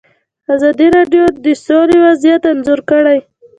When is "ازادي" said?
0.53-0.87